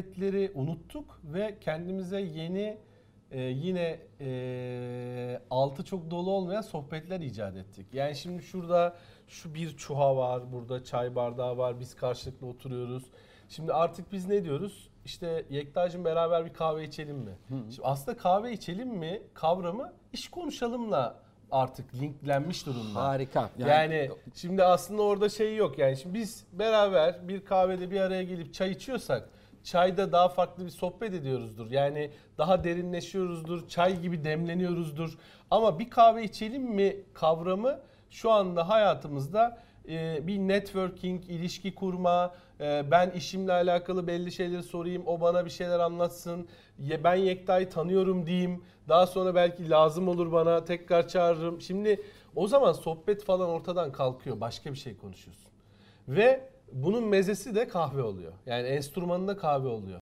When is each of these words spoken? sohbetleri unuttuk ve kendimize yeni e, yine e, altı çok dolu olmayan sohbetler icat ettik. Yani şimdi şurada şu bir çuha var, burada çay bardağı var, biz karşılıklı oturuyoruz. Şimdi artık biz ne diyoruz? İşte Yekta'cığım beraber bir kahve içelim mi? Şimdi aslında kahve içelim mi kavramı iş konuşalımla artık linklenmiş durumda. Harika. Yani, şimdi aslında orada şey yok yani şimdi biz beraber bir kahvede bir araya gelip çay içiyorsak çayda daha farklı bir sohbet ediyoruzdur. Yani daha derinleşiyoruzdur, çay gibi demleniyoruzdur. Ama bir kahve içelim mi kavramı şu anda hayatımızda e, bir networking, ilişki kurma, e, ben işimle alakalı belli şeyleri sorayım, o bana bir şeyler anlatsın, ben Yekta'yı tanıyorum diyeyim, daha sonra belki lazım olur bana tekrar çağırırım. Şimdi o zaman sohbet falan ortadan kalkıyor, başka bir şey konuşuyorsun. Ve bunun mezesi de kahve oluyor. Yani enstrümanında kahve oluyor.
sohbetleri 0.00 0.50
unuttuk 0.54 1.20
ve 1.24 1.56
kendimize 1.60 2.20
yeni 2.20 2.78
e, 3.30 3.40
yine 3.40 4.00
e, 4.20 5.40
altı 5.50 5.84
çok 5.84 6.10
dolu 6.10 6.30
olmayan 6.30 6.60
sohbetler 6.62 7.20
icat 7.20 7.56
ettik. 7.56 7.86
Yani 7.92 8.16
şimdi 8.16 8.42
şurada 8.42 8.96
şu 9.28 9.54
bir 9.54 9.76
çuha 9.76 10.16
var, 10.16 10.52
burada 10.52 10.84
çay 10.84 11.14
bardağı 11.14 11.58
var, 11.58 11.80
biz 11.80 11.96
karşılıklı 11.96 12.46
oturuyoruz. 12.46 13.04
Şimdi 13.48 13.72
artık 13.72 14.12
biz 14.12 14.28
ne 14.28 14.44
diyoruz? 14.44 14.90
İşte 15.04 15.44
Yekta'cığım 15.50 16.04
beraber 16.04 16.44
bir 16.44 16.52
kahve 16.52 16.84
içelim 16.84 17.16
mi? 17.16 17.38
Şimdi 17.48 17.82
aslında 17.82 18.16
kahve 18.16 18.52
içelim 18.52 18.88
mi 18.88 19.22
kavramı 19.34 19.92
iş 20.12 20.28
konuşalımla 20.28 21.20
artık 21.50 21.94
linklenmiş 21.94 22.66
durumda. 22.66 23.04
Harika. 23.04 23.50
Yani, 23.58 24.10
şimdi 24.34 24.64
aslında 24.64 25.02
orada 25.02 25.28
şey 25.28 25.56
yok 25.56 25.78
yani 25.78 25.96
şimdi 25.96 26.14
biz 26.14 26.44
beraber 26.52 27.28
bir 27.28 27.44
kahvede 27.44 27.90
bir 27.90 28.00
araya 28.00 28.22
gelip 28.22 28.54
çay 28.54 28.70
içiyorsak 28.70 29.28
çayda 29.64 30.12
daha 30.12 30.28
farklı 30.28 30.64
bir 30.64 30.70
sohbet 30.70 31.14
ediyoruzdur. 31.14 31.70
Yani 31.70 32.10
daha 32.38 32.64
derinleşiyoruzdur, 32.64 33.68
çay 33.68 34.00
gibi 34.00 34.24
demleniyoruzdur. 34.24 35.18
Ama 35.50 35.78
bir 35.78 35.90
kahve 35.90 36.24
içelim 36.24 36.62
mi 36.62 36.96
kavramı 37.14 37.80
şu 38.10 38.30
anda 38.30 38.68
hayatımızda 38.68 39.58
e, 39.88 40.26
bir 40.26 40.38
networking, 40.38 41.30
ilişki 41.30 41.74
kurma, 41.74 42.34
e, 42.60 42.84
ben 42.90 43.10
işimle 43.10 43.52
alakalı 43.52 44.06
belli 44.06 44.32
şeyleri 44.32 44.62
sorayım, 44.62 45.02
o 45.06 45.20
bana 45.20 45.44
bir 45.44 45.50
şeyler 45.50 45.78
anlatsın, 45.78 46.48
ben 46.78 47.14
Yekta'yı 47.14 47.70
tanıyorum 47.70 48.26
diyeyim, 48.26 48.64
daha 48.88 49.06
sonra 49.06 49.34
belki 49.34 49.70
lazım 49.70 50.08
olur 50.08 50.32
bana 50.32 50.64
tekrar 50.64 51.08
çağırırım. 51.08 51.60
Şimdi 51.60 52.02
o 52.36 52.46
zaman 52.46 52.72
sohbet 52.72 53.24
falan 53.24 53.48
ortadan 53.48 53.92
kalkıyor, 53.92 54.40
başka 54.40 54.72
bir 54.72 54.78
şey 54.78 54.96
konuşuyorsun. 54.96 55.50
Ve 56.08 56.48
bunun 56.72 57.04
mezesi 57.04 57.54
de 57.54 57.68
kahve 57.68 58.02
oluyor. 58.02 58.32
Yani 58.46 58.68
enstrümanında 58.68 59.36
kahve 59.36 59.68
oluyor. 59.68 59.98